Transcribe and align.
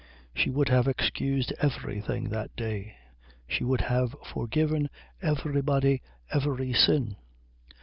She 0.33 0.49
would 0.49 0.69
have 0.69 0.87
excused 0.87 1.53
everything 1.61 2.29
that 2.29 2.55
day. 2.55 2.95
She 3.47 3.63
would 3.63 3.81
have 3.81 4.15
forgiven 4.33 4.89
everybody 5.21 6.01
every 6.31 6.73
sin. 6.73 7.17